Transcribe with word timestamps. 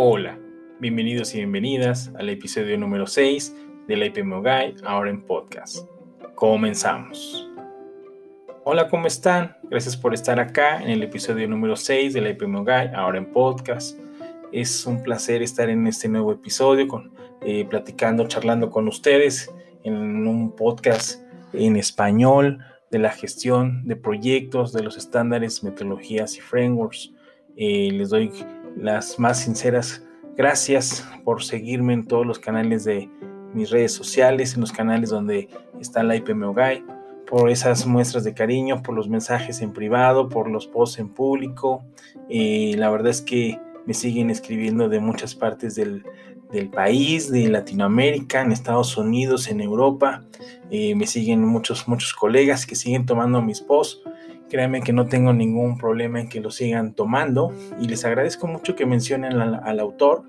Hola, 0.00 0.38
bienvenidos 0.78 1.34
y 1.34 1.38
bienvenidas 1.38 2.12
al 2.16 2.28
episodio 2.28 2.78
número 2.78 3.04
6 3.04 3.52
de 3.88 3.96
la 3.96 4.06
IPMO 4.06 4.42
Guy, 4.42 4.76
ahora 4.84 5.10
en 5.10 5.22
podcast. 5.22 5.88
Comenzamos. 6.36 7.50
Hola, 8.62 8.88
¿cómo 8.88 9.08
están? 9.08 9.56
Gracias 9.64 9.96
por 9.96 10.14
estar 10.14 10.38
acá 10.38 10.80
en 10.80 10.90
el 10.90 11.02
episodio 11.02 11.48
número 11.48 11.74
6 11.74 12.14
de 12.14 12.20
la 12.20 12.30
IPMO 12.30 12.62
Guy, 12.62 12.92
ahora 12.94 13.18
en 13.18 13.32
podcast. 13.32 13.98
Es 14.52 14.86
un 14.86 15.02
placer 15.02 15.42
estar 15.42 15.68
en 15.68 15.84
este 15.88 16.08
nuevo 16.08 16.30
episodio, 16.30 16.86
con, 16.86 17.12
eh, 17.42 17.66
platicando, 17.68 18.28
charlando 18.28 18.70
con 18.70 18.86
ustedes 18.86 19.52
en 19.82 20.28
un 20.28 20.54
podcast 20.54 21.24
en 21.52 21.74
español 21.74 22.64
de 22.92 23.00
la 23.00 23.10
gestión 23.10 23.84
de 23.84 23.96
proyectos, 23.96 24.72
de 24.72 24.84
los 24.84 24.96
estándares, 24.96 25.64
metodologías 25.64 26.36
y 26.36 26.40
frameworks. 26.40 27.10
Eh, 27.56 27.90
les 27.90 28.10
doy 28.10 28.30
las 28.76 29.18
más 29.18 29.40
sinceras 29.40 30.02
gracias 30.36 31.06
por 31.24 31.42
seguirme 31.42 31.92
en 31.94 32.06
todos 32.06 32.24
los 32.24 32.38
canales 32.38 32.84
de 32.84 33.10
mis 33.52 33.70
redes 33.70 33.92
sociales, 33.92 34.54
en 34.54 34.60
los 34.60 34.72
canales 34.72 35.10
donde 35.10 35.48
está 35.80 36.02
la 36.02 36.16
IPMO 36.16 36.54
Guy, 36.54 36.84
por 37.28 37.50
esas 37.50 37.86
muestras 37.86 38.24
de 38.24 38.34
cariño, 38.34 38.82
por 38.82 38.94
los 38.94 39.08
mensajes 39.08 39.60
en 39.60 39.72
privado, 39.72 40.28
por 40.28 40.48
los 40.48 40.66
posts 40.66 40.98
en 40.98 41.08
público. 41.08 41.84
Eh, 42.28 42.74
la 42.78 42.90
verdad 42.90 43.10
es 43.10 43.20
que 43.20 43.60
me 43.84 43.94
siguen 43.94 44.30
escribiendo 44.30 44.88
de 44.88 45.00
muchas 45.00 45.34
partes 45.34 45.74
del, 45.74 46.04
país, 46.72 47.30
de 47.30 47.48
Latinoamérica, 47.48 48.40
en 48.42 48.52
Estados 48.52 48.96
Unidos, 48.96 49.48
en 49.48 49.60
Europa. 49.60 50.24
Eh, 50.70 50.94
me 50.94 51.06
siguen 51.06 51.44
muchos, 51.44 51.88
muchos 51.88 52.14
colegas 52.14 52.64
que 52.64 52.74
siguen 52.74 53.04
tomando 53.06 53.42
mis 53.42 53.60
posts. 53.60 54.02
Créanme 54.48 54.80
que 54.80 54.92
no 54.92 55.06
tengo 55.06 55.32
ningún 55.32 55.76
problema 55.76 56.20
en 56.20 56.28
que 56.28 56.40
lo 56.40 56.50
sigan 56.50 56.94
tomando 56.94 57.52
y 57.80 57.86
les 57.86 58.04
agradezco 58.04 58.46
mucho 58.46 58.74
que 58.74 58.86
mencionen 58.86 59.40
al, 59.40 59.80
autor, 59.80 60.22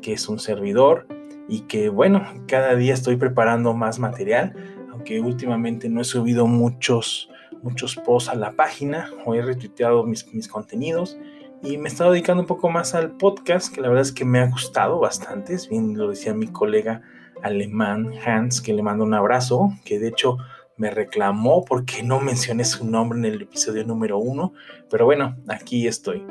que 0.00 0.12
es 0.12 0.28
un 0.28 0.38
servidor 0.38 1.06
y 1.48 1.60
que 1.60 1.88
bueno, 1.88 2.24
cada 2.46 2.76
día 2.76 2.94
estoy 2.94 3.16
preparando 3.16 3.74
más 3.74 3.98
material, 3.98 4.54
aunque 4.92 5.20
últimamente 5.20 5.88
no 5.88 6.00
he 6.00 6.04
subido 6.04 6.46
muchos, 6.46 7.28
muchos 7.62 7.96
posts 7.96 8.30
a 8.30 8.34
la 8.36 8.52
página 8.52 9.10
o 9.24 9.34
he 9.34 9.42
retuiteado 9.42 10.04
mis, 10.04 10.32
mis 10.32 10.46
contenidos 10.46 11.18
y 11.64 11.78
me 11.78 11.88
he 11.88 11.92
estado 11.92 12.12
dedicando 12.12 12.42
un 12.42 12.46
poco 12.46 12.68
más 12.68 12.94
al 12.94 13.12
podcast, 13.12 13.74
que 13.74 13.80
la 13.80 13.88
verdad 13.88 14.02
es 14.02 14.12
que 14.12 14.24
me 14.24 14.38
ha 14.38 14.46
gustado 14.46 15.00
bastante, 15.00 15.54
es 15.54 15.68
bien 15.68 15.96
lo 15.96 16.10
decía 16.10 16.34
mi 16.34 16.46
colega 16.46 17.02
alemán 17.42 18.12
Hans, 18.24 18.60
que 18.60 18.72
le 18.72 18.82
mando 18.82 19.04
un 19.04 19.14
abrazo, 19.14 19.72
que 19.84 19.98
de 19.98 20.08
hecho 20.08 20.38
me 20.76 20.90
reclamó 20.90 21.64
porque 21.64 22.02
no 22.02 22.20
mencioné 22.20 22.64
su 22.64 22.84
nombre 22.86 23.18
en 23.18 23.24
el 23.26 23.42
episodio 23.42 23.84
número 23.84 24.18
uno, 24.18 24.52
pero 24.90 25.04
bueno, 25.04 25.36
aquí 25.48 25.86
estoy. 25.86 26.24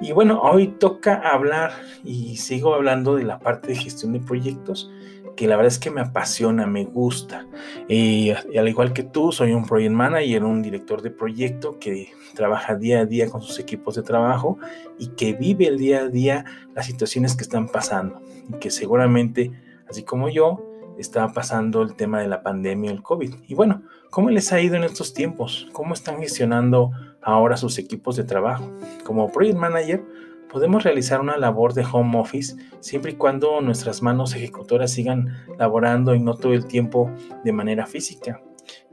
Y 0.00 0.12
bueno, 0.12 0.40
hoy 0.42 0.68
toca 0.68 1.14
hablar 1.14 1.72
y 2.04 2.36
sigo 2.36 2.74
hablando 2.74 3.16
de 3.16 3.24
la 3.24 3.38
parte 3.38 3.68
de 3.68 3.76
gestión 3.76 4.12
de 4.12 4.20
proyectos, 4.20 4.90
que 5.34 5.46
la 5.46 5.56
verdad 5.56 5.72
es 5.72 5.78
que 5.78 5.90
me 5.90 6.00
apasiona, 6.00 6.66
me 6.66 6.84
gusta. 6.84 7.46
Y, 7.88 8.30
al 8.30 8.68
igual 8.68 8.92
que 8.92 9.02
tú, 9.02 9.32
soy 9.32 9.52
un 9.52 9.66
project 9.66 9.92
manager, 9.92 10.44
un 10.44 10.62
director 10.62 11.02
de 11.02 11.10
proyecto 11.10 11.78
que 11.78 12.10
trabaja 12.34 12.74
día 12.74 13.00
a 13.00 13.06
día 13.06 13.30
con 13.30 13.42
sus 13.42 13.58
equipos 13.58 13.94
de 13.94 14.02
trabajo 14.02 14.58
y 14.98 15.08
que 15.08 15.34
vive 15.34 15.66
el 15.66 15.78
día 15.78 16.00
a 16.00 16.08
día 16.08 16.44
las 16.74 16.86
situaciones 16.86 17.36
que 17.36 17.42
están 17.42 17.68
pasando 17.68 18.20
y 18.48 18.58
que 18.58 18.70
seguramente, 18.70 19.52
así 19.88 20.02
como 20.04 20.28
yo, 20.28 20.62
estaba 20.98 21.32
pasando 21.32 21.82
el 21.82 21.94
tema 21.94 22.20
de 22.20 22.28
la 22.28 22.42
pandemia, 22.42 22.90
el 22.90 23.02
COVID. 23.02 23.34
Y 23.46 23.54
bueno, 23.54 23.82
¿cómo 24.10 24.30
les 24.30 24.52
ha 24.52 24.60
ido 24.60 24.76
en 24.76 24.84
estos 24.84 25.14
tiempos? 25.14 25.68
¿Cómo 25.72 25.94
están 25.94 26.18
gestionando 26.18 26.90
ahora 27.22 27.56
sus 27.56 27.78
equipos 27.78 28.16
de 28.16 28.24
trabajo? 28.24 28.70
Como 29.04 29.30
project 29.30 29.58
manager, 29.58 30.04
podemos 30.50 30.84
realizar 30.84 31.20
una 31.20 31.36
labor 31.36 31.74
de 31.74 31.84
home 31.84 32.18
office 32.18 32.56
siempre 32.80 33.12
y 33.12 33.16
cuando 33.16 33.60
nuestras 33.60 34.02
manos 34.02 34.34
ejecutoras 34.34 34.92
sigan 34.92 35.28
laborando 35.58 36.14
y 36.14 36.20
no 36.20 36.34
todo 36.34 36.54
el 36.54 36.66
tiempo 36.66 37.10
de 37.44 37.52
manera 37.52 37.86
física. 37.86 38.40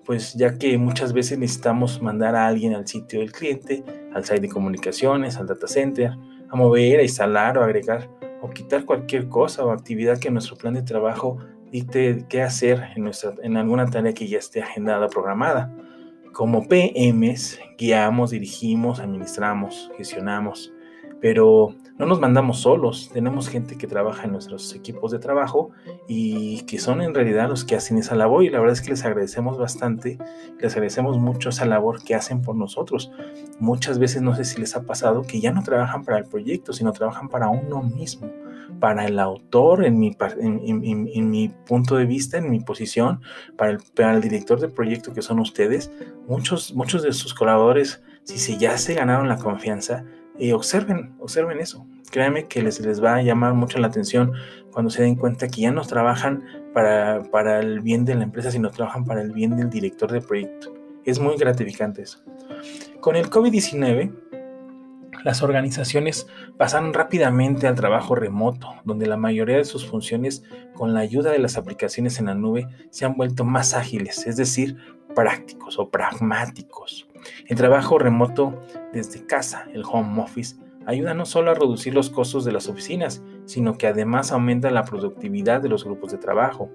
Pues 0.06 0.34
ya 0.34 0.58
que 0.58 0.78
muchas 0.78 1.14
veces 1.14 1.40
necesitamos 1.40 2.02
mandar 2.02 2.36
a 2.36 2.48
alguien 2.48 2.74
al 2.74 2.88
sitio 2.88 3.22
del 3.22 3.32
cliente, 3.32 3.84
al 4.14 4.26
site 4.26 4.42
de 4.42 4.50
comunicaciones, 4.50 5.38
al 5.38 5.48
data 5.48 5.68
center, 5.68 6.12
a 6.50 6.56
mover, 6.56 7.00
a 7.00 7.04
instalar 7.04 7.58
o 7.58 7.64
agregar 7.64 8.10
o 8.42 8.50
quitar 8.50 8.84
cualquier 8.84 9.30
cosa 9.30 9.64
o 9.64 9.72
actividad 9.72 10.20
que 10.20 10.30
nuestro 10.30 10.58
plan 10.58 10.74
de 10.74 10.82
trabajo 10.82 11.38
dicte 11.74 12.26
qué 12.30 12.44
hacer 12.44 12.92
en, 12.96 13.04
nuestra, 13.04 13.34
en 13.42 13.58
alguna 13.58 13.88
tarea 13.88 14.14
que 14.14 14.28
ya 14.28 14.38
esté 14.38 14.62
agendada, 14.62 15.10
programada. 15.10 15.76
Como 16.32 16.68
PMs, 16.68 17.60
guiamos, 17.80 18.30
dirigimos, 18.30 19.00
administramos, 19.00 19.92
gestionamos, 19.98 20.72
pero 21.20 21.76
no 21.98 22.06
nos 22.06 22.20
mandamos 22.20 22.60
solos, 22.60 23.10
tenemos 23.12 23.50
gente 23.50 23.76
que 23.76 23.88
trabaja 23.88 24.26
en 24.26 24.34
nuestros 24.34 24.76
equipos 24.76 25.12
de 25.12 25.20
trabajo 25.20 25.72
y 26.08 26.62
que 26.62 26.78
son 26.78 27.02
en 27.02 27.14
realidad 27.16 27.50
los 27.50 27.66
que 27.66 27.76
hacen 27.76 27.98
esa 27.98 28.14
labor. 28.14 28.44
Y 28.44 28.50
la 28.50 28.60
verdad 28.60 28.74
es 28.74 28.82
que 28.82 28.92
les 28.92 29.04
agradecemos 29.04 29.58
bastante, 29.58 30.20
les 30.60 30.74
agradecemos 30.74 31.18
mucho 31.18 31.50
esa 31.50 31.66
labor 31.66 32.04
que 32.04 32.14
hacen 32.14 32.44
por 32.44 32.56
nosotros. 32.56 33.12
Muchas 33.60 33.98
veces 33.98 34.22
no 34.22 34.36
sé 34.36 34.46
si 34.46 34.60
les 34.60 34.76
ha 34.76 34.84
pasado 34.84 35.24
que 35.24 35.40
ya 35.40 35.52
no 35.52 35.64
trabajan 35.64 36.04
para 36.04 36.20
el 36.20 36.26
proyecto, 36.26 36.72
sino 36.72 36.92
trabajan 36.92 37.30
para 37.30 37.50
uno 37.50 37.82
mismo 37.82 38.43
para 38.80 39.06
el 39.06 39.20
autor, 39.20 39.86
en 39.86 40.00
mi, 40.00 40.16
en, 40.40 41.30
mi 41.30 41.50
punto 41.50 41.96
de 41.96 42.06
vista, 42.06 42.38
en 42.38 42.50
mi 42.50 42.60
posición, 42.60 43.22
para 43.58 43.72
el, 43.72 43.80
para 43.96 44.14
el, 44.14 44.22
director 44.22 44.60
de 44.60 44.70
proyecto 44.70 45.14
que 45.14 45.22
son 45.22 45.40
ustedes, 45.40 45.92
muchos, 46.28 46.74
muchos 46.74 47.04
de 47.04 47.14
sus 47.14 47.34
colaboradores, 47.34 48.02
si 48.24 48.38
se 48.38 48.58
ya 48.58 48.78
se 48.78 48.94
ganaron 48.94 49.30
la 49.30 49.38
confianza, 49.38 50.06
eh, 50.40 50.54
observen, 50.54 51.16
observen 51.20 51.60
eso. 51.60 51.86
Créanme 52.12 52.48
que 52.48 52.62
les, 52.62 52.80
les 52.80 53.04
va 53.04 53.16
a 53.16 53.22
llamar 53.22 53.54
mucho 53.54 53.80
la 53.80 53.88
atención 53.88 54.34
cuando 54.72 54.90
se 54.90 55.04
den 55.04 55.16
cuenta 55.16 55.48
que 55.48 55.62
ya 55.62 55.72
no 55.72 55.82
trabajan 55.84 56.44
para, 56.74 57.24
para 57.32 57.60
el 57.60 57.82
bien 57.82 58.06
de 58.06 58.16
la 58.16 58.24
empresa, 58.24 58.52
sino 58.52 58.70
trabajan 58.72 59.06
para 59.06 59.22
el 59.22 59.32
bien 59.32 59.56
del 59.56 59.70
director 59.70 60.12
de 60.12 60.22
proyecto. 60.22 60.74
Es 61.06 61.20
muy 61.20 61.38
gratificante 61.38 62.02
eso. 62.02 62.24
Con 63.00 63.16
el 63.16 63.30
COVID-19, 63.30 64.14
las 65.24 65.42
organizaciones 65.42 66.28
pasaron 66.58 66.94
rápidamente 66.94 67.68
al 67.68 67.76
trabajo 67.76 68.16
remoto, 68.16 68.74
donde 68.84 69.08
la 69.08 69.18
mayoría 69.18 69.58
de 69.58 69.66
sus 69.66 69.86
funciones, 69.86 70.44
con 70.74 70.94
la 70.94 71.00
ayuda 71.00 71.32
de 71.32 71.40
las 71.40 71.58
aplicaciones 71.58 72.20
en 72.20 72.26
la 72.26 72.36
nube, 72.36 72.68
se 72.90 73.06
han 73.06 73.16
vuelto 73.16 73.46
más 73.46 73.74
ágiles, 73.74 74.28
es 74.28 74.38
decir, 74.38 74.78
prácticos 75.16 75.80
o 75.80 75.90
pragmáticos. 75.90 77.08
El 77.48 77.58
trabajo 77.58 77.98
remoto 78.00 78.62
desde 78.92 79.26
casa, 79.26 79.66
el 79.74 79.84
home 79.90 80.22
office, 80.22 80.58
ayuda 80.86 81.14
no 81.14 81.26
solo 81.26 81.52
a 81.52 81.54
reducir 81.54 81.94
los 81.94 82.10
costos 82.10 82.44
de 82.44 82.52
las 82.52 82.68
oficinas, 82.68 83.24
sino 83.46 83.78
que 83.78 83.88
además 83.88 84.32
aumenta 84.32 84.70
la 84.72 84.84
productividad 84.84 85.62
de 85.62 85.70
los 85.70 85.86
grupos 85.86 86.12
de 86.12 86.18
trabajo. 86.18 86.70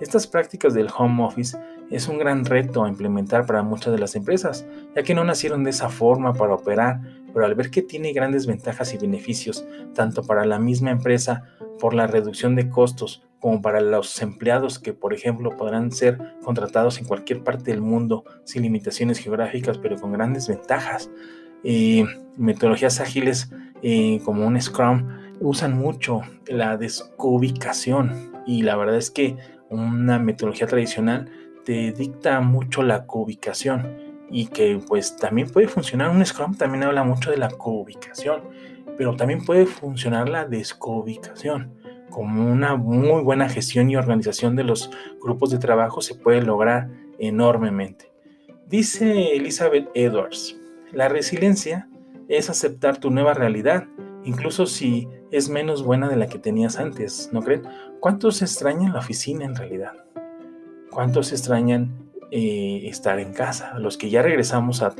Estas 0.00 0.26
prácticas 0.26 0.74
del 0.74 0.88
home 0.96 1.24
office 1.24 1.56
es 1.90 2.08
un 2.08 2.18
gran 2.18 2.44
reto 2.44 2.84
a 2.84 2.88
implementar 2.88 3.46
para 3.46 3.62
muchas 3.62 3.92
de 3.92 3.98
las 3.98 4.16
empresas, 4.16 4.66
ya 4.96 5.02
que 5.02 5.14
no 5.14 5.22
nacieron 5.24 5.62
de 5.62 5.70
esa 5.70 5.88
forma 5.88 6.32
para 6.32 6.54
operar, 6.54 7.00
pero 7.34 7.46
al 7.46 7.54
ver 7.56 7.70
que 7.70 7.82
tiene 7.82 8.12
grandes 8.12 8.46
ventajas 8.46 8.94
y 8.94 8.98
beneficios, 8.98 9.66
tanto 9.92 10.22
para 10.22 10.46
la 10.46 10.58
misma 10.58 10.92
empresa 10.92 11.42
por 11.78 11.92
la 11.92 12.06
reducción 12.06 12.54
de 12.54 12.70
costos, 12.70 13.26
como 13.40 13.60
para 13.60 13.80
los 13.82 14.22
empleados 14.22 14.78
que, 14.78 14.94
por 14.94 15.12
ejemplo, 15.12 15.54
podrán 15.56 15.92
ser 15.92 16.18
contratados 16.42 16.98
en 16.98 17.04
cualquier 17.04 17.42
parte 17.42 17.72
del 17.72 17.82
mundo 17.82 18.24
sin 18.44 18.62
limitaciones 18.62 19.18
geográficas, 19.18 19.76
pero 19.76 19.96
con 19.96 20.12
grandes 20.12 20.48
ventajas. 20.48 21.10
Eh, 21.62 22.06
metodologías 22.38 23.00
ágiles 23.00 23.50
eh, 23.82 24.20
como 24.24 24.46
un 24.46 24.58
Scrum 24.58 25.08
usan 25.40 25.76
mucho 25.76 26.22
la 26.46 26.76
descubicación 26.76 28.32
y 28.46 28.62
la 28.62 28.76
verdad 28.76 28.96
es 28.96 29.10
que 29.10 29.36
una 29.68 30.18
metodología 30.18 30.66
tradicional 30.66 31.30
te 31.64 31.92
dicta 31.92 32.40
mucho 32.40 32.82
la 32.82 33.06
cubicación 33.06 34.03
y 34.34 34.46
que 34.48 34.80
pues 34.86 35.16
también 35.16 35.48
puede 35.48 35.68
funcionar 35.68 36.10
un 36.10 36.24
Scrum 36.26 36.56
también 36.56 36.82
habla 36.84 37.04
mucho 37.04 37.30
de 37.30 37.36
la 37.36 37.48
cubicación 37.48 38.42
pero 38.96 39.16
también 39.16 39.44
puede 39.44 39.66
funcionar 39.66 40.28
la 40.28 40.44
descubicación 40.44 41.72
como 42.10 42.50
una 42.50 42.76
muy 42.76 43.22
buena 43.22 43.48
gestión 43.48 43.90
y 43.90 43.96
organización 43.96 44.56
de 44.56 44.64
los 44.64 44.90
grupos 45.22 45.50
de 45.50 45.58
trabajo 45.58 46.00
se 46.00 46.16
puede 46.16 46.42
lograr 46.42 46.90
enormemente 47.18 48.12
dice 48.66 49.36
Elizabeth 49.36 49.88
Edwards 49.94 50.56
la 50.92 51.08
resiliencia 51.08 51.88
es 52.28 52.50
aceptar 52.50 52.98
tu 52.98 53.10
nueva 53.10 53.34
realidad, 53.34 53.86
incluso 54.24 54.66
si 54.66 55.08
es 55.30 55.48
menos 55.48 55.82
buena 55.82 56.08
de 56.08 56.16
la 56.16 56.28
que 56.28 56.38
tenías 56.38 56.78
antes, 56.78 57.30
¿no 57.32 57.42
creen? 57.42 57.62
¿Cuántos 58.00 58.42
extrañan 58.42 58.92
la 58.92 59.00
oficina 59.00 59.44
en 59.44 59.56
realidad? 59.56 59.92
¿Cuántos 60.90 61.32
extrañan 61.32 62.10
eh, 62.36 62.88
estar 62.88 63.20
en 63.20 63.32
casa? 63.32 63.78
Los 63.78 63.96
que 63.96 64.10
ya 64.10 64.20
regresamos 64.20 64.82
a, 64.82 64.92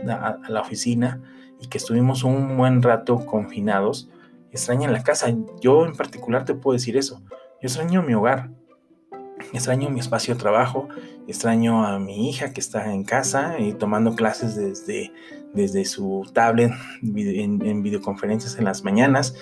la 0.48 0.60
oficina 0.60 1.20
y 1.60 1.66
que 1.66 1.78
estuvimos 1.78 2.22
un 2.22 2.56
buen 2.56 2.80
rato 2.80 3.26
confinados, 3.26 4.08
extrañan 4.52 4.92
la 4.92 5.02
casa. 5.02 5.34
Yo 5.60 5.84
en 5.84 5.96
particular 5.96 6.44
te 6.44 6.54
puedo 6.54 6.74
decir 6.74 6.96
eso. 6.96 7.20
Yo 7.60 7.66
extraño 7.66 8.04
mi 8.04 8.14
hogar. 8.14 8.50
Extraño 9.52 9.90
mi 9.90 9.98
espacio 9.98 10.34
de 10.34 10.40
trabajo, 10.40 10.88
extraño 11.26 11.84
a 11.84 11.98
mi 11.98 12.30
hija 12.30 12.52
que 12.52 12.60
está 12.60 12.92
en 12.92 13.02
casa 13.02 13.58
y 13.58 13.72
tomando 13.72 14.14
clases 14.14 14.54
desde, 14.54 15.12
desde 15.52 15.86
su 15.86 16.30
tablet 16.32 16.70
en, 17.02 17.82
videoconferencias 17.82 18.58
en 18.58 18.64
las 18.64 18.84
mañanas. 18.84 19.34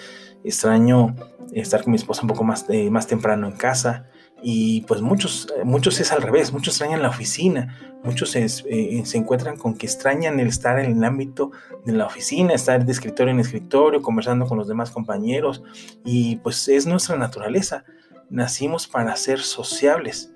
Extraño 0.44 1.14
estar 1.52 1.82
con 1.82 1.90
mi 1.90 1.96
esposa 1.98 2.22
un 2.22 2.28
poco 2.28 2.42
más, 2.42 2.64
eh, 2.70 2.88
más 2.88 3.06
temprano 3.06 3.48
en 3.48 3.52
casa. 3.52 4.06
Y 4.42 4.82
pues 4.82 5.00
muchos, 5.00 5.46
muchos 5.64 6.00
es 6.00 6.12
al 6.12 6.22
revés, 6.22 6.52
muchos 6.52 6.74
extrañan 6.74 7.02
la 7.02 7.08
oficina, 7.08 8.00
muchos 8.02 8.34
eh, 8.34 8.48
se 8.48 9.18
encuentran 9.18 9.56
con 9.56 9.74
que 9.74 9.86
extrañan 9.86 10.40
el 10.40 10.48
estar 10.48 10.78
en 10.78 10.98
el 10.98 11.04
ámbito 11.04 11.52
de 11.84 11.92
la 11.92 12.06
oficina, 12.06 12.52
estar 12.52 12.84
de 12.84 12.90
escritorio 12.90 13.32
en 13.32 13.40
escritorio, 13.40 14.02
conversando 14.02 14.46
con 14.46 14.58
los 14.58 14.66
demás 14.66 14.90
compañeros. 14.90 15.62
Y 16.04 16.36
pues 16.36 16.66
es 16.68 16.86
nuestra 16.86 17.16
naturaleza 17.16 17.84
nacimos 18.32 18.88
para 18.88 19.14
ser 19.14 19.40
sociables, 19.40 20.32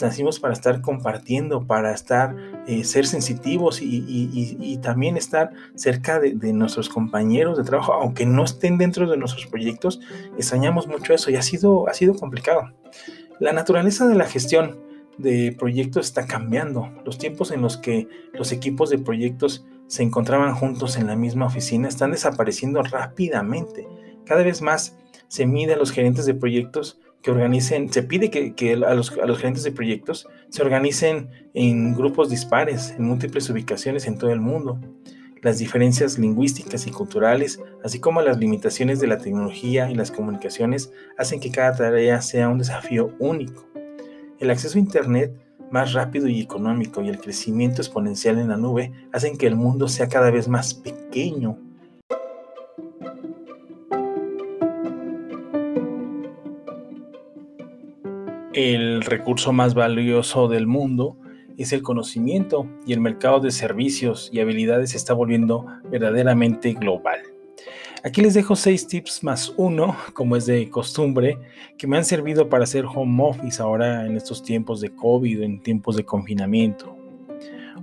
nacimos 0.00 0.38
para 0.38 0.52
estar 0.52 0.82
compartiendo, 0.82 1.66
para 1.66 1.92
estar, 1.92 2.36
eh, 2.66 2.84
ser 2.84 3.06
sensitivos 3.06 3.80
y, 3.80 4.78
también 4.82 5.16
estar 5.16 5.50
cerca 5.74 6.20
de, 6.20 6.52
nuestros 6.52 6.88
compañeros 6.88 7.56
de 7.56 7.64
trabajo, 7.64 7.94
aunque 7.94 8.26
no 8.26 8.44
estén 8.44 8.78
dentro 8.78 9.10
de 9.10 9.16
nuestros 9.16 9.46
proyectos, 9.46 9.98
extrañamos 10.36 10.86
mucho 10.86 11.14
eso 11.14 11.30
y 11.30 11.36
ha 11.36 11.42
sido, 11.42 11.88
ha 11.88 11.94
sido 11.94 12.14
complicado. 12.14 12.70
La 13.40 13.52
naturaleza 13.52 14.06
de 14.06 14.16
la 14.16 14.26
gestión 14.26 14.80
de 15.16 15.54
proyectos 15.58 16.06
está 16.06 16.26
cambiando. 16.26 16.90
Los 17.04 17.18
tiempos 17.18 17.50
en 17.50 17.62
los 17.62 17.76
que 17.76 18.08
los 18.32 18.52
equipos 18.52 18.90
de 18.90 18.98
proyectos 18.98 19.64
se 19.86 20.02
encontraban 20.02 20.54
juntos 20.54 20.96
en 20.96 21.06
la 21.06 21.16
misma 21.16 21.46
oficina 21.46 21.88
están 21.88 22.12
desapareciendo 22.12 22.82
rápidamente. 22.82 23.86
Cada 24.24 24.42
vez 24.42 24.60
más 24.60 24.96
se 25.28 25.46
mide 25.46 25.74
a 25.74 25.76
los 25.76 25.92
gerentes 25.92 26.26
de 26.26 26.34
proyectos 26.34 27.00
que 27.22 27.30
organicen, 27.30 27.92
se 27.92 28.02
pide 28.02 28.30
que, 28.30 28.72
a, 28.74 28.94
los, 28.94 29.12
a, 29.12 29.26
los, 29.26 29.38
gerentes 29.38 29.64
de 29.64 29.72
proyectos 29.72 30.28
se 30.50 30.62
organicen 30.62 31.30
en 31.54 31.94
grupos 31.94 32.30
dispares, 32.30 32.90
en 32.90 33.04
múltiples 33.04 33.50
ubicaciones 33.50 34.06
en 34.06 34.18
todo 34.18 34.30
el 34.30 34.40
mundo. 34.40 34.78
Las 35.42 35.58
diferencias 35.58 36.18
lingüísticas 36.18 36.86
y 36.86 36.90
culturales, 36.90 37.60
así 37.84 38.00
como 38.00 38.22
las 38.22 38.38
limitaciones 38.38 39.00
de 39.00 39.06
la 39.06 39.18
tecnología 39.18 39.90
y 39.90 39.94
las 39.94 40.10
comunicaciones, 40.10 40.92
hacen 41.16 41.40
que 41.40 41.50
cada 41.50 41.76
tarea 41.76 42.20
sea 42.20 42.48
un 42.48 42.58
desafío 42.58 43.12
único. 43.18 43.66
El 44.40 44.50
acceso 44.50 44.78
a 44.78 44.80
Internet 44.80 45.32
más 45.70 45.92
rápido 45.92 46.28
y 46.28 46.40
económico 46.40 47.02
y 47.02 47.08
el 47.08 47.18
crecimiento 47.18 47.82
exponencial 47.82 48.38
en 48.38 48.48
la 48.48 48.56
nube 48.56 48.92
hacen 49.12 49.36
que 49.36 49.46
el 49.46 49.56
mundo 49.56 49.88
sea 49.88 50.08
cada 50.08 50.30
vez 50.30 50.48
más 50.48 50.74
pequeño 50.74 51.58
el 58.54 59.02
recurso 59.02 59.52
más 59.52 59.74
valioso 59.74 60.48
del 60.48 60.66
mundo 60.66 61.16
es 61.62 61.72
el 61.72 61.82
conocimiento 61.82 62.66
y 62.86 62.92
el 62.92 63.00
mercado 63.00 63.40
de 63.40 63.50
servicios 63.50 64.30
y 64.32 64.40
habilidades 64.40 64.94
está 64.94 65.14
volviendo 65.14 65.66
verdaderamente 65.90 66.72
global. 66.72 67.20
Aquí 68.04 68.20
les 68.20 68.34
dejo 68.34 68.54
seis 68.54 68.86
tips 68.86 69.24
más 69.24 69.52
uno, 69.56 69.96
como 70.14 70.36
es 70.36 70.46
de 70.46 70.70
costumbre, 70.70 71.36
que 71.76 71.86
me 71.86 71.96
han 71.96 72.04
servido 72.04 72.48
para 72.48 72.64
hacer 72.64 72.84
home 72.84 73.22
office 73.24 73.60
ahora 73.60 74.06
en 74.06 74.16
estos 74.16 74.42
tiempos 74.42 74.80
de 74.80 74.94
COVID, 74.94 75.42
en 75.42 75.60
tiempos 75.60 75.96
de 75.96 76.04
confinamiento. 76.04 76.96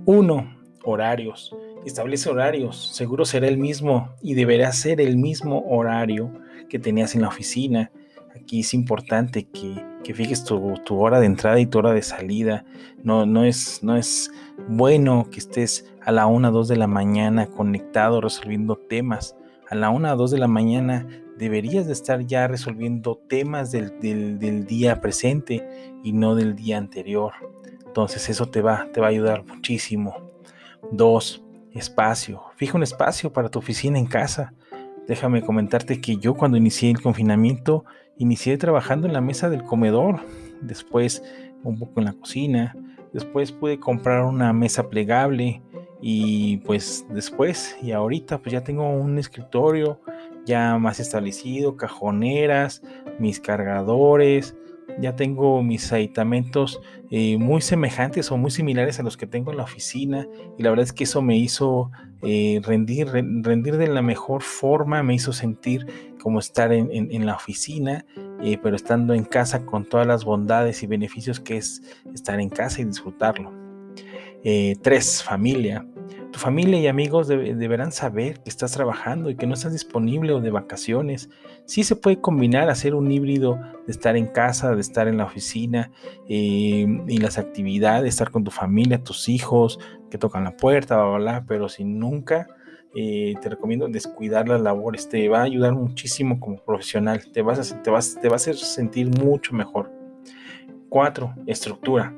Uno, 0.06 0.56
Horarios. 0.88 1.52
Establece 1.84 2.30
horarios. 2.30 2.94
Seguro 2.94 3.24
será 3.24 3.48
el 3.48 3.58
mismo 3.58 4.14
y 4.22 4.34
deberá 4.34 4.70
ser 4.70 5.00
el 5.00 5.16
mismo 5.16 5.64
horario 5.68 6.32
que 6.68 6.78
tenías 6.78 7.16
en 7.16 7.22
la 7.22 7.28
oficina. 7.28 7.90
Aquí 8.36 8.60
es 8.60 8.74
importante 8.74 9.44
que 9.44 9.82
que 10.06 10.14
fijes 10.14 10.44
tu, 10.44 10.56
hora 10.90 11.18
de 11.18 11.26
entrada 11.26 11.58
y 11.58 11.66
tu 11.66 11.78
hora 11.78 11.92
de 11.92 12.00
salida. 12.00 12.64
No, 13.02 13.26
no, 13.26 13.44
es, 13.44 13.82
no 13.82 13.96
es 13.96 14.30
bueno 14.68 15.26
que 15.32 15.40
estés 15.40 15.92
a 16.00 16.12
la 16.12 16.28
1 16.28 16.48
o 16.48 16.52
2 16.52 16.68
de 16.68 16.76
la 16.76 16.86
mañana 16.86 17.46
conectado 17.48 18.20
resolviendo 18.20 18.76
temas. 18.76 19.34
A 19.68 19.74
la 19.74 19.90
1 19.90 20.12
o 20.12 20.16
2 20.16 20.30
de 20.30 20.38
la 20.38 20.46
mañana 20.46 21.08
deberías 21.36 21.86
de 21.88 21.92
estar 21.92 22.24
ya 22.24 22.46
resolviendo 22.46 23.16
temas 23.16 23.72
del, 23.72 23.98
del, 23.98 24.64
día 24.64 25.00
presente 25.00 25.66
y 26.04 26.12
no 26.12 26.36
del 26.36 26.54
día 26.54 26.78
anterior. 26.78 27.32
Entonces 27.84 28.28
eso 28.28 28.46
te 28.46 28.62
va, 28.62 28.86
te 28.92 29.00
va 29.00 29.08
a 29.08 29.10
ayudar 29.10 29.44
muchísimo. 29.44 30.14
Dos, 30.92 31.42
espacio. 31.72 32.44
Fija 32.54 32.76
un 32.76 32.84
espacio 32.84 33.32
para 33.32 33.48
tu 33.48 33.58
oficina 33.58 33.98
en 33.98 34.06
casa. 34.06 34.54
Déjame 35.08 35.42
comentarte 35.42 36.00
que 36.00 36.16
yo 36.18 36.34
cuando 36.34 36.56
inicié 36.56 36.90
el 36.90 37.02
confinamiento 37.02 37.84
Inicié 38.18 38.56
trabajando 38.56 39.06
en 39.06 39.12
la 39.12 39.20
mesa 39.20 39.50
del 39.50 39.62
comedor, 39.62 40.20
después 40.62 41.22
un 41.62 41.78
poco 41.78 42.00
en 42.00 42.06
la 42.06 42.12
cocina, 42.14 42.74
después 43.12 43.52
pude 43.52 43.78
comprar 43.78 44.24
una 44.24 44.52
mesa 44.52 44.88
plegable 44.88 45.62
y 46.00 46.58
pues 46.58 47.06
después 47.10 47.76
y 47.82 47.92
ahorita 47.92 48.38
pues 48.38 48.52
ya 48.52 48.62
tengo 48.62 48.88
un 48.88 49.18
escritorio 49.18 50.00
ya 50.46 50.78
más 50.78 51.00
establecido, 51.00 51.76
cajoneras, 51.76 52.82
mis 53.18 53.40
cargadores, 53.40 54.54
ya 54.98 55.16
tengo 55.16 55.62
mis 55.62 55.92
aditamentos 55.92 56.80
eh, 57.10 57.36
muy 57.38 57.60
semejantes 57.60 58.30
o 58.30 58.36
muy 58.36 58.50
similares 58.50 58.98
a 58.98 59.02
los 59.02 59.16
que 59.16 59.26
tengo 59.26 59.50
en 59.50 59.58
la 59.58 59.64
oficina 59.64 60.26
y 60.58 60.62
la 60.62 60.70
verdad 60.70 60.84
es 60.84 60.92
que 60.92 61.04
eso 61.04 61.22
me 61.22 61.36
hizo 61.36 61.90
eh, 62.22 62.60
rendir, 62.64 63.08
rendir 63.08 63.76
de 63.76 63.88
la 63.88 64.02
mejor 64.02 64.42
forma, 64.42 65.02
me 65.02 65.14
hizo 65.14 65.32
sentir 65.32 65.86
como 66.20 66.40
estar 66.40 66.72
en, 66.72 67.26
la 67.26 67.36
oficina, 67.36 68.04
eh, 68.42 68.58
pero 68.60 68.74
estando 68.74 69.14
en 69.14 69.24
casa 69.24 69.64
con 69.64 69.84
todas 69.84 70.06
las 70.06 70.24
bondades 70.24 70.82
y 70.82 70.86
beneficios 70.86 71.38
que 71.38 71.58
es 71.58 71.82
estar 72.12 72.40
en 72.40 72.48
casa 72.48 72.80
y 72.80 72.84
disfrutarlo. 72.84 73.52
tres, 74.82 75.22
familia. 75.22 75.86
Tu 76.36 76.42
familia 76.42 76.78
y 76.78 76.86
amigos 76.86 77.28
deberán 77.28 77.92
saber 77.92 78.40
que 78.40 78.50
estás 78.50 78.72
trabajando 78.72 79.30
y 79.30 79.36
que 79.36 79.46
no 79.46 79.54
estás 79.54 79.72
disponible 79.72 80.34
o 80.34 80.40
de 80.42 80.50
vacaciones. 80.50 81.30
Sí 81.64 81.82
se 81.82 81.96
puede 81.96 82.20
combinar, 82.20 82.68
hacer 82.68 82.94
un 82.94 83.10
híbrido 83.10 83.58
de 83.86 83.90
estar 83.90 84.18
en 84.18 84.26
casa, 84.26 84.74
de 84.74 84.82
estar 84.82 85.08
en 85.08 85.16
la 85.16 85.24
oficina 85.24 85.90
eh, 86.28 86.86
y 87.08 87.16
las 87.16 87.38
actividades, 87.38 88.10
estar 88.10 88.30
con 88.30 88.44
tu 88.44 88.50
familia, 88.50 89.02
tus 89.02 89.30
hijos 89.30 89.78
que 90.10 90.18
tocan 90.18 90.44
la 90.44 90.54
puerta, 90.54 91.02
bla, 91.02 91.16
bla, 91.16 91.44
pero 91.48 91.70
si 91.70 91.84
nunca 91.84 92.46
eh, 92.94 93.32
te 93.40 93.48
recomiendo 93.48 93.88
descuidar 93.88 94.46
las 94.46 94.60
labores, 94.60 95.08
te 95.08 95.26
va 95.30 95.38
a 95.38 95.44
ayudar 95.44 95.72
muchísimo 95.72 96.38
como 96.38 96.62
profesional, 96.62 97.32
te, 97.32 97.40
vas 97.40 97.72
a, 97.72 97.82
te, 97.82 97.88
vas, 97.88 98.18
te 98.20 98.28
a 98.28 98.34
hacer 98.34 98.56
sentir 98.56 99.08
mucho 99.08 99.54
mejor. 99.54 99.90
Cuatro, 100.90 101.34
estructura. 101.46 102.14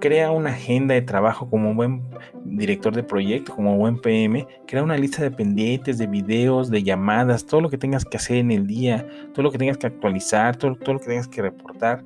Crea 0.00 0.30
una 0.30 0.50
agenda 0.50 0.94
de 0.94 1.02
trabajo 1.02 1.48
como 1.48 1.70
un 1.70 1.76
buen 1.76 2.02
director 2.44 2.94
de 2.94 3.02
proyecto, 3.02 3.54
como 3.54 3.72
un 3.72 3.78
buen 3.78 4.00
PM. 4.00 4.46
Crea 4.66 4.82
una 4.82 4.96
lista 4.96 5.22
de 5.22 5.30
pendientes, 5.30 5.98
de 5.98 6.06
videos, 6.06 6.70
de 6.70 6.82
llamadas, 6.82 7.46
todo 7.46 7.60
lo 7.60 7.70
que 7.70 7.78
tengas 7.78 8.04
que 8.04 8.16
hacer 8.16 8.36
en 8.36 8.50
el 8.50 8.66
día, 8.66 9.06
todo 9.32 9.42
lo 9.42 9.50
que 9.50 9.58
tengas 9.58 9.78
que 9.78 9.86
actualizar, 9.86 10.56
todo, 10.56 10.70
lo 10.70 11.00
que 11.00 11.06
tengas 11.06 11.28
que 11.28 11.42
reportar. 11.42 12.04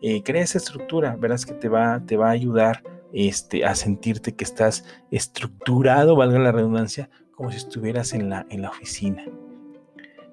Eh, 0.00 0.22
crea 0.22 0.42
esa 0.42 0.58
estructura, 0.58 1.16
verás 1.16 1.46
que 1.46 1.54
te 1.54 1.68
va, 1.68 2.00
te 2.04 2.16
va 2.16 2.28
a 2.28 2.32
ayudar 2.32 2.82
este, 3.12 3.64
a 3.64 3.74
sentirte 3.74 4.34
que 4.34 4.44
estás 4.44 4.84
estructurado, 5.10 6.16
valga 6.16 6.38
la 6.38 6.52
redundancia, 6.52 7.10
como 7.32 7.50
si 7.50 7.58
estuvieras 7.58 8.12
en 8.14 8.30
la, 8.30 8.46
en 8.50 8.62
la 8.62 8.70
oficina. 8.70 9.24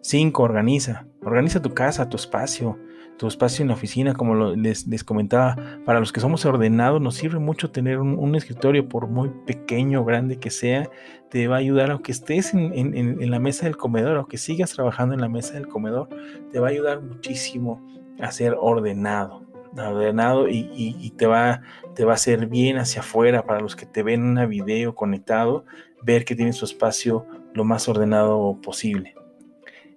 5. 0.02 0.42
Organiza. 0.44 1.06
Organiza 1.22 1.62
tu 1.62 1.74
casa, 1.74 2.10
tu 2.10 2.16
espacio 2.16 2.78
tu 3.20 3.28
espacio 3.28 3.64
en 3.64 3.68
la 3.68 3.74
oficina, 3.74 4.14
como 4.14 4.56
les, 4.56 5.04
comentaba, 5.04 5.58
para 5.84 6.00
los 6.00 6.14
que 6.14 6.22
somos 6.22 6.46
ordenados, 6.46 7.02
nos 7.02 7.16
sirve 7.16 7.38
mucho 7.38 7.70
tener 7.70 8.00
un, 8.00 8.34
escritorio, 8.34 8.88
por 8.88 9.08
muy 9.08 9.30
pequeño 9.46 10.02
o 10.02 10.06
grande 10.06 10.40
que 10.40 10.50
sea, 10.50 10.90
te 11.30 11.50
va 11.50 11.58
a 11.58 11.60
ayudar, 11.60 11.92
aunque 11.92 12.14
estés 12.14 12.54
en, 12.54 13.30
la 13.30 13.40
mesa 13.40 13.66
del 13.66 13.76
comedor, 13.76 14.16
aunque 14.16 14.38
sigas 14.38 14.72
trabajando 14.72 15.16
en 15.16 15.20
la 15.20 15.28
mesa 15.28 15.56
del 15.56 15.68
comedor, 15.68 16.08
te 16.54 16.62
va 16.62 16.68
a 16.68 16.72
ayudar 16.72 17.02
muchísimo 17.02 17.86
a 18.22 18.32
ser 18.32 18.56
ordenado, 18.58 19.46
ordenado 19.76 20.48
y, 20.48 21.14
te, 21.18 21.28
va, 21.28 21.62
te 21.96 22.06
va 22.06 22.14
a 22.14 22.16
hacer 22.16 22.48
bien 22.48 22.78
hacia 22.78 23.02
afuera 23.02 23.46
para 23.46 23.60
los 23.60 23.76
que 23.76 23.86
te 23.86 24.02
ven 24.02 24.22
en 24.22 24.30
una 24.30 24.46
video 24.46 24.96
conectado, 24.96 25.66
ver 26.04 26.24
que 26.24 26.38
tienes 26.38 26.56
su 26.56 26.64
espacio 26.64 27.26
lo 27.54 27.66
más 27.66 27.90
ordenado 27.90 28.58
posible. 28.62 29.14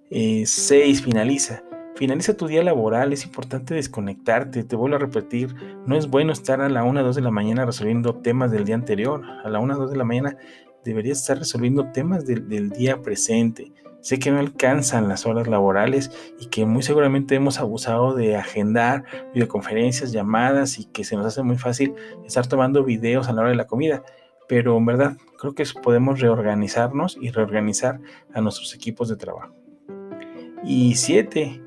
6. 0.09 0.71
Eh, 0.71 1.01
finaliza. 1.01 1.63
Finaliza 1.95 2.35
tu 2.35 2.47
día 2.47 2.63
laboral, 2.63 3.13
es 3.13 3.23
importante 3.23 3.75
desconectarte, 3.75 4.63
te 4.63 4.75
vuelvo 4.75 4.95
a 4.95 4.99
repetir, 4.99 5.55
no 5.85 5.95
es 5.95 6.07
bueno 6.07 6.33
estar 6.33 6.59
a 6.59 6.69
la 6.69 6.83
1 6.83 6.99
o 6.99 7.03
2 7.03 7.15
de 7.15 7.21
la 7.21 7.29
mañana 7.29 7.65
resolviendo 7.65 8.15
temas 8.15 8.51
del 8.51 8.65
día 8.65 8.75
anterior, 8.75 9.21
a 9.43 9.49
la 9.49 9.59
1 9.59 9.75
o 9.75 9.77
2 9.77 9.91
de 9.91 9.97
la 9.97 10.03
mañana 10.03 10.37
deberías 10.83 11.19
estar 11.19 11.37
resolviendo 11.37 11.91
temas 11.91 12.25
del, 12.25 12.69
día 12.71 13.01
presente. 13.01 13.71
Sé 14.01 14.19
que 14.19 14.31
no 14.31 14.39
alcanzan 14.39 15.07
las 15.07 15.25
horas 15.25 15.47
laborales 15.47 16.11
y 16.39 16.47
que 16.47 16.65
muy 16.65 16.83
seguramente 16.83 17.35
hemos 17.35 17.59
abusado 17.59 18.13
de 18.15 18.35
agendar 18.35 19.05
videoconferencias, 19.33 20.11
llamadas 20.11 20.77
y 20.77 20.85
que 20.85 21.05
se 21.05 21.15
nos 21.15 21.25
hace 21.25 21.41
muy 21.41 21.57
fácil 21.57 21.93
estar 22.25 22.47
tomando 22.47 22.83
videos 22.83 23.29
a 23.29 23.33
la 23.33 23.41
hora 23.41 23.51
de 23.51 23.55
la 23.55 23.67
comida. 23.67 24.03
Pero 24.49 24.77
en 24.77 24.85
verdad 24.85 25.17
creo 25.37 25.55
que 25.55 25.63
podemos 25.81 26.19
reorganizarnos 26.19 27.17
y 27.21 27.29
reorganizar 27.29 28.01
a 28.33 28.41
nuestros 28.41 28.75
equipos 28.75 29.07
de 29.07 29.15
trabajo. 29.15 29.55
Y 30.65 30.95
siete, 30.95 31.61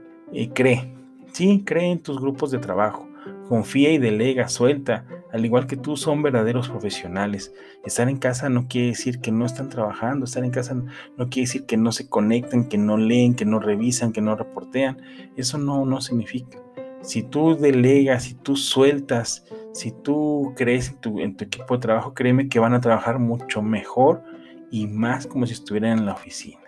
cree. 0.54 0.92
Sí, 1.32 1.62
cree 1.64 1.90
en 1.90 1.98
tus 1.98 2.20
grupos 2.20 2.50
de 2.50 2.58
trabajo. 2.58 3.08
Confía 3.48 3.92
y 3.92 3.98
delega, 3.98 4.48
suelta. 4.48 5.06
Al 5.32 5.44
igual 5.44 5.66
que 5.66 5.76
tú, 5.76 5.96
son 5.96 6.22
verdaderos 6.22 6.68
profesionales. 6.68 7.52
Estar 7.84 8.08
en 8.08 8.16
casa 8.18 8.48
no 8.48 8.68
quiere 8.68 8.88
decir 8.88 9.20
que 9.20 9.32
no 9.32 9.44
están 9.44 9.68
trabajando. 9.68 10.24
Estar 10.24 10.44
en 10.44 10.50
casa 10.50 10.74
no 10.74 11.28
quiere 11.28 11.46
decir 11.46 11.66
que 11.66 11.76
no 11.76 11.92
se 11.92 12.08
conectan, 12.08 12.68
que 12.68 12.78
no 12.78 12.96
leen, 12.96 13.34
que 13.34 13.44
no 13.44 13.58
revisan, 13.58 14.12
que 14.12 14.20
no 14.20 14.36
reportean. 14.36 14.98
Eso 15.36 15.58
no, 15.58 15.84
no 15.84 16.00
significa. 16.00 16.58
Si 17.02 17.22
tú 17.22 17.56
delegas, 17.56 18.24
si 18.24 18.34
tú 18.34 18.56
sueltas, 18.56 19.44
si 19.72 19.92
tú 19.92 20.54
crees 20.56 20.88
en 20.88 21.00
tu, 21.00 21.20
en 21.20 21.36
tu 21.36 21.44
equipo 21.44 21.74
de 21.74 21.80
trabajo, 21.80 22.14
créeme 22.14 22.48
que 22.48 22.58
van 22.58 22.74
a 22.74 22.80
trabajar 22.80 23.18
mucho 23.18 23.62
mejor 23.62 24.22
y 24.70 24.86
más 24.86 25.26
como 25.26 25.46
si 25.46 25.52
estuvieran 25.52 25.98
en 25.98 26.06
la 26.06 26.14
oficina. 26.14 26.65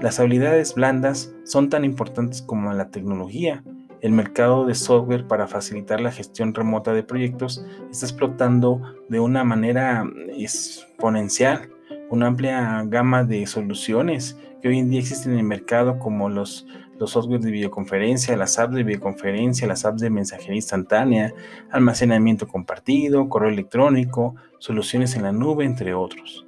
Las 0.00 0.18
habilidades 0.18 0.74
blandas 0.74 1.34
son 1.44 1.68
tan 1.68 1.84
importantes 1.84 2.40
como 2.40 2.72
la 2.72 2.90
tecnología. 2.90 3.62
El 4.00 4.12
mercado 4.12 4.64
de 4.64 4.74
software 4.74 5.26
para 5.26 5.46
facilitar 5.46 6.00
la 6.00 6.10
gestión 6.10 6.54
remota 6.54 6.94
de 6.94 7.02
proyectos 7.02 7.66
está 7.90 8.06
explotando 8.06 8.80
de 9.10 9.20
una 9.20 9.44
manera 9.44 10.10
exponencial. 10.38 11.68
Una 12.08 12.28
amplia 12.28 12.82
gama 12.86 13.24
de 13.24 13.46
soluciones 13.46 14.38
que 14.62 14.68
hoy 14.68 14.78
en 14.78 14.88
día 14.88 15.00
existen 15.00 15.32
en 15.32 15.40
el 15.40 15.44
mercado 15.44 15.98
como 15.98 16.30
los, 16.30 16.66
los 16.98 17.10
softwares 17.10 17.44
de 17.44 17.50
videoconferencia, 17.50 18.36
las 18.36 18.58
apps 18.58 18.74
de 18.74 18.84
videoconferencia, 18.84 19.68
las 19.68 19.84
apps 19.84 20.00
de 20.00 20.10
mensajería 20.10 20.56
instantánea, 20.56 21.34
almacenamiento 21.70 22.48
compartido, 22.48 23.28
correo 23.28 23.50
electrónico, 23.50 24.34
soluciones 24.58 25.14
en 25.14 25.24
la 25.24 25.32
nube, 25.32 25.64
entre 25.64 25.94
otros 25.94 26.46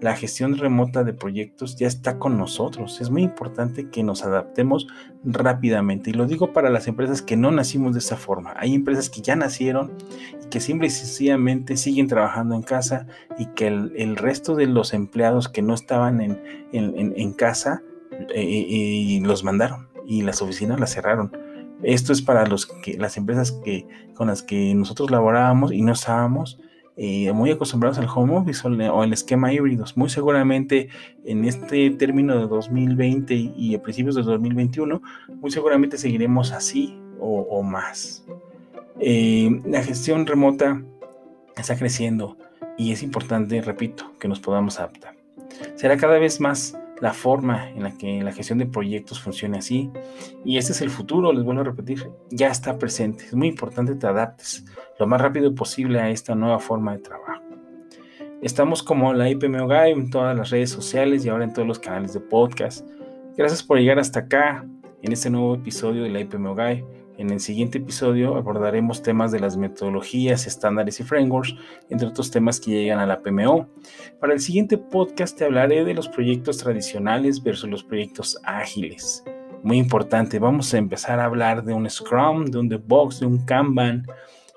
la 0.00 0.16
gestión 0.16 0.56
remota 0.56 1.04
de 1.04 1.12
proyectos 1.12 1.76
ya 1.76 1.86
está 1.86 2.18
con 2.18 2.38
nosotros. 2.38 3.00
Es 3.00 3.10
muy 3.10 3.22
importante 3.22 3.90
que 3.90 4.02
nos 4.02 4.24
adaptemos 4.24 4.86
rápidamente. 5.24 6.10
Y 6.10 6.12
lo 6.14 6.26
digo 6.26 6.52
para 6.52 6.70
las 6.70 6.88
empresas 6.88 7.20
que 7.22 7.36
no 7.36 7.50
nacimos 7.50 7.92
de 7.92 7.98
esa 7.98 8.16
forma. 8.16 8.54
Hay 8.56 8.74
empresas 8.74 9.10
que 9.10 9.20
ya 9.20 9.36
nacieron 9.36 9.92
y 10.42 10.48
que 10.48 10.60
simple 10.60 10.86
y 10.86 10.90
sencillamente 10.90 11.76
siguen 11.76 12.08
trabajando 12.08 12.54
en 12.54 12.62
casa 12.62 13.06
y 13.38 13.46
que 13.46 13.66
el, 13.66 14.16
resto 14.16 14.54
de 14.54 14.66
los 14.66 14.94
empleados 14.94 15.48
que 15.48 15.62
no 15.62 15.74
estaban 15.74 16.20
en, 16.20 17.32
casa 17.34 17.82
eh, 18.34 18.42
y 18.42 19.20
los 19.20 19.44
mandaron 19.44 19.88
y 20.06 20.22
las 20.22 20.42
oficinas 20.42 20.80
las 20.80 20.92
cerraron. 20.92 21.30
Esto 21.82 22.12
es 22.12 22.20
para 22.20 22.44
las 22.46 23.16
empresas 23.16 23.58
con 24.14 24.26
las 24.26 24.42
que 24.42 24.74
nosotros 24.74 25.10
laborábamos 25.10 25.72
y 25.72 25.82
no 25.82 25.92
estábamos 25.92 26.58
eh, 27.02 27.32
muy 27.32 27.50
acostumbrados 27.50 27.96
al 27.96 28.08
home 28.14 28.36
office 28.36 28.60
o 28.68 29.00
al 29.00 29.12
esquema 29.14 29.50
híbridos. 29.50 29.96
Muy 29.96 30.10
seguramente 30.10 30.90
en 31.24 31.46
este 31.46 31.88
término 31.92 32.38
de 32.38 32.46
2020 32.46 33.34
y 33.56 33.74
a 33.74 33.80
principios 33.80 34.16
de 34.16 34.22
2021, 34.22 35.00
muy 35.36 35.50
seguramente 35.50 35.96
seguiremos 35.96 36.52
así 36.52 37.00
o, 37.18 37.62
más. 37.62 38.26
Eh, 39.00 39.62
la 39.64 39.82
gestión 39.82 40.26
remota 40.26 40.82
está 41.56 41.74
creciendo 41.74 42.36
y 42.76 42.92
es 42.92 43.02
importante, 43.02 43.62
repito, 43.62 44.12
que 44.20 44.28
nos 44.28 44.38
podamos 44.38 44.78
adaptar. 44.78 45.16
Será 45.76 45.96
cada 45.96 46.18
vez 46.18 46.38
más 46.38 46.78
la 47.00 47.12
forma 47.12 47.70
en 47.70 47.82
la 47.82 47.96
que 47.96 48.22
la 48.22 48.32
gestión 48.32 48.58
de 48.58 48.66
proyectos 48.66 49.20
funcione 49.20 49.58
así. 49.58 49.90
Y 50.44 50.58
este 50.58 50.72
es 50.72 50.80
el 50.82 50.90
futuro, 50.90 51.32
les 51.32 51.44
vuelvo 51.44 51.62
a 51.62 51.64
repetir, 51.64 52.10
ya 52.30 52.48
está 52.48 52.78
presente. 52.78 53.24
Es 53.24 53.34
muy 53.34 53.48
importante 53.48 53.92
que 53.92 53.98
te 53.98 54.06
adaptes 54.06 54.64
lo 54.98 55.06
más 55.06 55.20
rápido 55.20 55.54
posible 55.54 56.00
a 56.00 56.10
esta 56.10 56.34
nueva 56.34 56.58
forma 56.58 56.92
de 56.92 56.98
trabajo. 56.98 57.44
Estamos 58.42 58.82
como 58.82 59.12
la 59.12 59.28
IPMO 59.28 59.66
Guy 59.66 59.90
en 59.90 60.10
todas 60.10 60.36
las 60.36 60.50
redes 60.50 60.70
sociales 60.70 61.24
y 61.24 61.28
ahora 61.28 61.44
en 61.44 61.52
todos 61.52 61.68
los 61.68 61.78
canales 61.78 62.14
de 62.14 62.20
podcast. 62.20 62.88
Gracias 63.36 63.62
por 63.62 63.78
llegar 63.78 63.98
hasta 63.98 64.20
acá 64.20 64.66
en 65.02 65.12
este 65.12 65.30
nuevo 65.30 65.54
episodio 65.54 66.02
de 66.02 66.10
la 66.10 66.20
IPMO 66.20 66.54
Guy. 66.54 66.84
En 67.20 67.28
el 67.28 67.40
siguiente 67.40 67.76
episodio 67.76 68.36
abordaremos 68.36 69.02
temas 69.02 69.30
de 69.30 69.40
las 69.40 69.58
metodologías, 69.58 70.46
estándares 70.46 71.00
y 71.00 71.04
frameworks, 71.04 71.54
entre 71.90 72.08
otros 72.08 72.30
temas 72.30 72.58
que 72.58 72.70
llegan 72.70 72.98
a 72.98 73.04
la 73.04 73.20
PMO. 73.20 73.68
Para 74.18 74.32
el 74.32 74.40
siguiente 74.40 74.78
podcast 74.78 75.36
te 75.36 75.44
hablaré 75.44 75.84
de 75.84 75.92
los 75.92 76.08
proyectos 76.08 76.56
tradicionales 76.56 77.42
versus 77.42 77.68
los 77.68 77.84
proyectos 77.84 78.38
ágiles. 78.42 79.22
Muy 79.62 79.76
importante, 79.76 80.38
vamos 80.38 80.72
a 80.72 80.78
empezar 80.78 81.20
a 81.20 81.26
hablar 81.26 81.62
de 81.62 81.74
un 81.74 81.90
Scrum, 81.90 82.46
de 82.46 82.56
un 82.56 82.70
DevOps, 82.70 83.20
de 83.20 83.26
un 83.26 83.44
Kanban. 83.44 84.06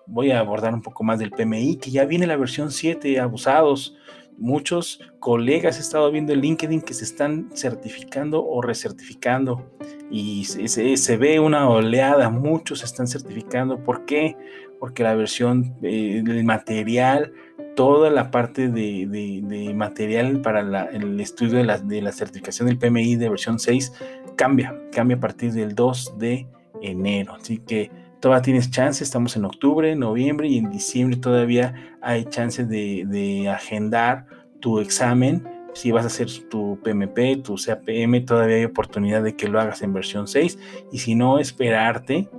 Voy 0.07 0.31
a 0.31 0.39
abordar 0.39 0.73
un 0.73 0.81
poco 0.81 1.03
más 1.03 1.19
del 1.19 1.31
PMI, 1.31 1.75
que 1.75 1.91
ya 1.91 2.05
viene 2.05 2.27
la 2.27 2.37
versión 2.37 2.71
7, 2.71 3.19
abusados. 3.19 3.97
Muchos 4.37 4.99
colegas 5.19 5.77
he 5.77 5.81
estado 5.81 6.11
viendo 6.11 6.33
en 6.33 6.41
LinkedIn 6.41 6.81
que 6.81 6.93
se 6.93 7.03
están 7.03 7.49
certificando 7.53 8.45
o 8.45 8.61
recertificando 8.61 9.71
y 10.11 10.45
se, 10.45 11.17
ve 11.17 11.39
una 11.39 11.69
oleada, 11.69 12.29
muchos 12.29 12.83
están 12.83 13.07
certificando. 13.07 13.83
¿Por 13.83 14.05
qué? 14.05 14.35
Porque 14.79 15.03
la 15.03 15.15
versión 15.15 15.75
eh, 15.81 16.21
del 16.23 16.43
material, 16.43 17.33
toda 17.75 18.09
la 18.09 18.29
parte 18.29 18.69
de, 18.69 19.73
material 19.75 20.41
para 20.41 20.89
el 20.91 21.19
estudio 21.19 21.57
de 21.57 21.63
la, 21.63 21.77
de 21.79 22.01
la, 22.01 22.11
certificación 22.11 22.67
del 22.67 22.77
PMI 22.77 23.15
de 23.15 23.29
versión 23.29 23.59
6 23.59 23.93
cambia, 24.35 24.79
cambia 24.91 25.17
a 25.17 25.19
partir 25.19 25.53
del 25.53 25.73
2 25.73 26.17
de 26.19 26.47
enero. 26.81 27.35
Así 27.35 27.57
que 27.59 27.89
todavía 28.23 28.41
tienes 28.41 28.71
chance, 28.71 29.03
estamos 29.03 29.35
en 29.35 29.43
octubre, 29.43 29.93
noviembre 29.97 30.47
y 30.47 30.57
en 30.57 30.69
diciembre 30.69 31.17
todavía 31.17 31.97
hay 32.01 32.23
chance 32.23 32.63
de, 32.63 33.49
agendar 33.53 34.25
tu 34.61 34.79
examen 34.79 35.45
si 35.73 35.91
vas 35.91 36.05
a 36.05 36.07
hacer 36.07 36.29
tu 36.49 36.79
PMP, 36.81 37.43
tu 37.43 37.55
CAPM, 37.57 38.23
todavía 38.25 38.55
hay 38.55 38.63
oportunidad 38.63 39.23
de 39.23 39.35
que 39.35 39.49
lo 39.49 39.59
hagas 39.59 39.81
en 39.81 39.91
versión 39.91 40.29
6 40.29 40.57
y 40.89 40.99
si 40.99 41.15
no, 41.15 41.37
esperarte 41.37 42.29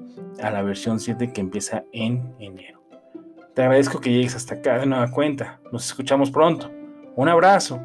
a 0.42 0.50
la 0.50 0.62
versión 0.62 1.00
7 1.00 1.34
que 1.34 1.42
empieza 1.42 1.84
en 1.92 2.34
enero. 2.38 2.82
Te 3.52 3.60
agradezco 3.60 4.00
que 4.00 4.10
llegues 4.10 4.36
hasta 4.36 4.54
acá 4.54 4.78
de 4.78 4.86
nueva 4.86 5.10
cuenta. 5.10 5.60
Nos 5.70 5.84
escuchamos 5.84 6.30
pronto. 6.30 6.70
Un 7.14 7.28
abrazo. 7.28 7.78